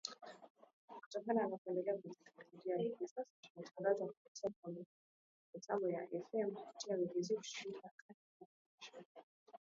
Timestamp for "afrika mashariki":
8.39-8.99